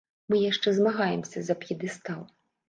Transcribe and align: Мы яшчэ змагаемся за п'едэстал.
Мы 0.33 0.37
яшчэ 0.51 0.73
змагаемся 0.77 1.37
за 1.51 1.55
п'едэстал. 1.65 2.25